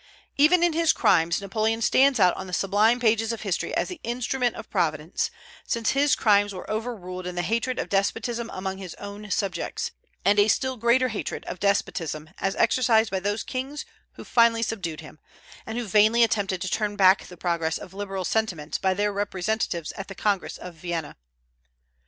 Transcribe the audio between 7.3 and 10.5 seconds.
the hatred of despotism among his own subjects, and a